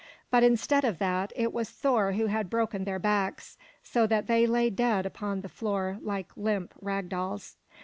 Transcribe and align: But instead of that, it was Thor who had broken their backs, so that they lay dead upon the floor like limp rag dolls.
But 0.31 0.41
instead 0.41 0.83
of 0.83 0.97
that, 0.97 1.31
it 1.35 1.53
was 1.53 1.69
Thor 1.69 2.13
who 2.13 2.25
had 2.25 2.49
broken 2.49 2.85
their 2.85 2.97
backs, 2.97 3.55
so 3.83 4.07
that 4.07 4.25
they 4.25 4.47
lay 4.47 4.71
dead 4.71 5.05
upon 5.05 5.41
the 5.41 5.47
floor 5.47 5.99
like 6.01 6.35
limp 6.35 6.73
rag 6.81 7.07
dolls. 7.09 7.55